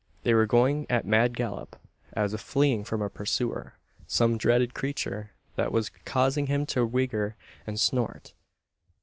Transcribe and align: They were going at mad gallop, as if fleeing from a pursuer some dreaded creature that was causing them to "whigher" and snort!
They 0.23 0.33
were 0.33 0.47
going 0.47 0.87
at 0.89 1.05
mad 1.05 1.37
gallop, 1.37 1.75
as 2.13 2.33
if 2.33 2.41
fleeing 2.41 2.83
from 2.85 3.03
a 3.03 3.07
pursuer 3.11 3.75
some 4.07 4.35
dreaded 4.35 4.73
creature 4.73 5.29
that 5.57 5.71
was 5.71 5.91
causing 6.05 6.45
them 6.45 6.65
to 6.73 6.83
"whigher" 6.87 7.35
and 7.67 7.79
snort! 7.79 8.33